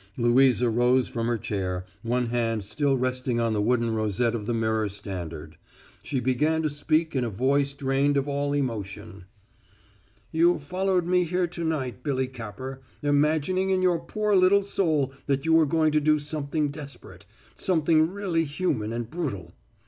[0.17, 4.53] Louisa rose from her chair, one hand still resting on the wooden rosette of the
[4.55, 5.57] mirror standard.
[6.01, 9.25] She began to speak in a voice drained of all emotion:
[10.31, 15.45] "You followed me here to night, Billy Capper, imagining in your poor little soul that
[15.45, 19.53] you were going to do something desperate something really human and brutal.